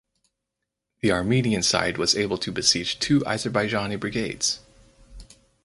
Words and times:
The 1.01 1.11
Armenian 1.11 1.61
side 1.61 1.99
was 1.99 2.15
able 2.15 2.39
to 2.39 2.51
besiege 2.51 2.97
two 2.97 3.19
Azerbaijani 3.19 3.99
brigades. 3.99 4.59